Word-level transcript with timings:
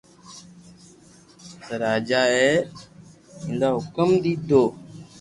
پسي 1.59 1.75
راجا 1.83 2.21
اي 2.33 2.49
اينآ 3.45 3.69
ھڪم 3.83 4.09
ديدو 4.23 4.63